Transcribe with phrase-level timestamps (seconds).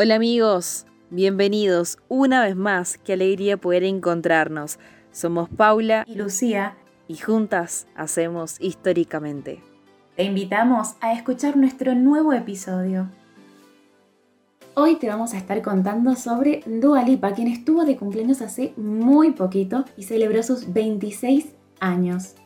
[0.00, 4.78] Hola amigos, bienvenidos una vez más, qué alegría poder encontrarnos.
[5.10, 6.76] Somos Paula y Lucía
[7.08, 9.60] y juntas hacemos históricamente.
[10.14, 13.08] Te invitamos a escuchar nuestro nuevo episodio.
[14.74, 19.32] Hoy te vamos a estar contando sobre Dua Lipa, quien estuvo de cumpleaños hace muy
[19.32, 21.46] poquito y celebró sus 26
[21.80, 22.36] años.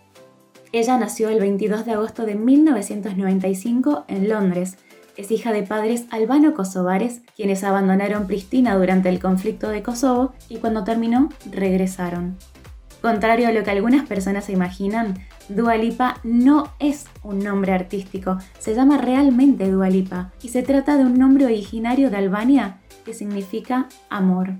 [0.73, 4.79] Ella nació el 22 de agosto de 1995 en Londres
[5.17, 10.85] es hija de padres albano-kosovares, quienes abandonaron Pristina durante el conflicto de Kosovo y cuando
[10.85, 12.37] terminó regresaron.
[13.01, 18.39] Contrario a lo que algunas personas se imaginan, Dua Lipa no es un nombre artístico,
[18.59, 23.13] se llama realmente Dua Lipa y se trata de un nombre originario de Albania que
[23.13, 24.51] significa amor.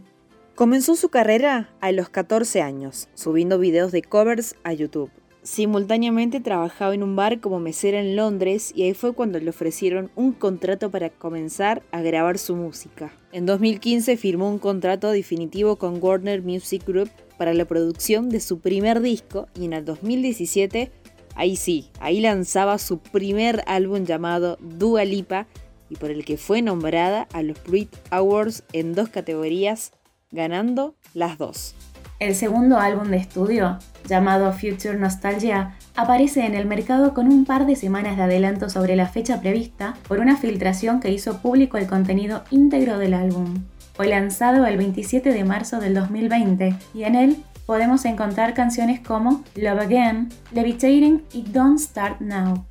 [0.57, 5.11] Comenzó su carrera a los 14 años, subiendo videos de covers a YouTube.
[5.43, 10.09] Simultáneamente trabajaba en un bar como mesera en Londres y ahí fue cuando le ofrecieron
[10.15, 13.13] un contrato para comenzar a grabar su música.
[13.33, 18.61] En 2015 firmó un contrato definitivo con Warner Music Group para la producción de su
[18.61, 20.93] primer disco y en el 2017,
[21.35, 25.49] ahí sí, ahí lanzaba su primer álbum llamado Dua Lipa
[25.91, 29.91] y por el que fue nombrada a los Brit Awards en dos categorías,
[30.31, 31.75] ganando las dos.
[32.23, 37.67] El segundo álbum de estudio, llamado Future Nostalgia, aparece en el mercado con un par
[37.67, 41.89] de semanas de adelanto sobre la fecha prevista por una filtración que hizo público el
[41.89, 43.65] contenido íntegro del álbum.
[43.95, 49.43] Fue lanzado el 27 de marzo del 2020 y en él podemos encontrar canciones como
[49.57, 52.65] Love Again, Levitating y Don't Start Now.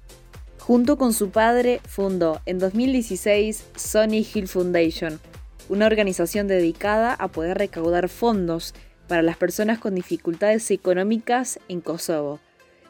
[0.59, 5.19] Junto con su padre fundó en 2016 Sony Hill Foundation,
[5.67, 8.73] una organización dedicada a poder recaudar fondos
[9.11, 12.39] para las personas con dificultades económicas en Kosovo.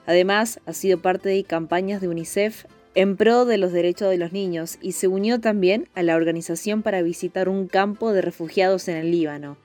[0.05, 4.31] Además, ha sido parte de campañas de UNICEF en pro de los derechos de los
[4.31, 8.97] niños y se unió también a la organización para visitar un campo de refugiados en
[8.97, 9.57] el Líbano.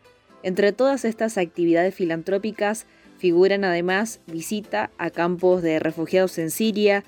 [0.42, 2.86] Entre todas estas actividades filantrópicas
[3.18, 7.04] figuran además visita a campos de refugiados en Siria,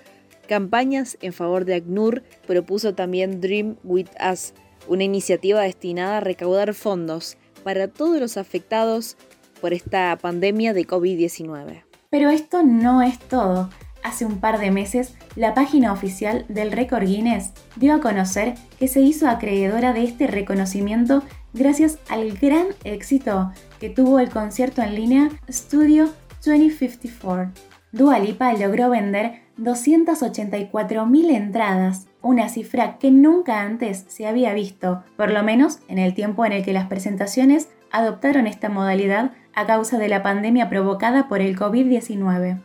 [0.46, 4.52] campañas en favor de ACNUR, propuso también Dream With Us,
[4.88, 9.16] una iniciativa destinada a recaudar fondos para todos los afectados
[9.60, 11.82] por esta pandemia de COVID-19.
[12.10, 13.68] Pero esto no es todo.
[14.02, 18.88] Hace un par de meses, la página oficial del récord Guinness dio a conocer que
[18.88, 24.94] se hizo acreedora de este reconocimiento gracias al gran éxito que tuvo el concierto en
[24.94, 26.08] línea Studio
[26.44, 27.50] 2054.
[27.90, 35.30] Dua Lipa logró vender 284.000 entradas, una cifra que nunca antes se había visto, por
[35.30, 39.98] lo menos en el tiempo en el que las presentaciones adoptaron esta modalidad a causa
[39.98, 42.60] de la pandemia provocada por el COVID-19.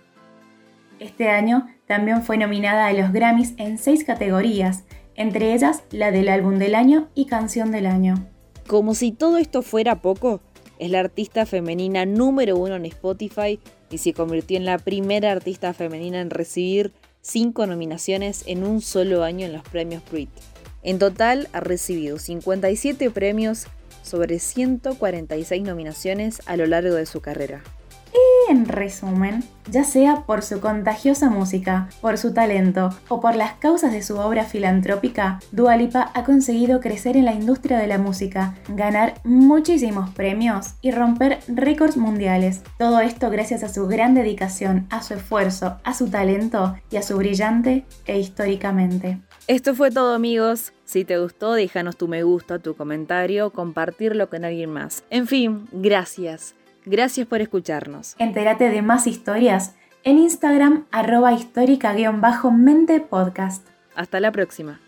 [0.99, 4.83] Este año también fue nominada a los Grammys en seis categorías,
[5.15, 8.27] entre ellas la del álbum del año y canción del año.
[8.67, 10.41] Como si todo esto fuera poco,
[10.77, 15.73] es la artista femenina número uno en Spotify y se convirtió en la primera artista
[15.73, 20.29] femenina en recibir cinco nominaciones en un solo año en los premios Brit.
[20.83, 23.65] En total ha recibido 57 premios
[24.03, 27.63] sobre 146 nominaciones a lo largo de su carrera.
[28.13, 33.53] Y en resumen, ya sea por su contagiosa música, por su talento o por las
[33.53, 37.97] causas de su obra filantrópica, Dua Lipa ha conseguido crecer en la industria de la
[37.97, 42.61] música, ganar muchísimos premios y romper récords mundiales.
[42.77, 47.01] Todo esto gracias a su gran dedicación, a su esfuerzo, a su talento y a
[47.01, 49.19] su brillante e históricamente.
[49.47, 50.72] Esto fue todo amigos.
[50.85, 55.03] Si te gustó, déjanos tu me gusta, tu comentario, compartirlo con alguien más.
[55.09, 56.55] En fin, gracias.
[56.85, 58.15] Gracias por escucharnos.
[58.19, 63.65] Entérate de más historias en Instagram arroba histórica-mente podcast.
[63.95, 64.79] Hasta la próxima.